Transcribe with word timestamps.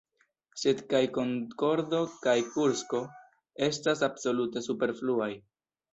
Sed 0.59 0.79
kaj 0.93 1.01
Konkordo 1.17 1.99
kaj 2.25 2.35
Kursko 2.55 3.03
estas 3.67 4.03
absolute 4.11 4.65
superfluaj. 4.71 5.33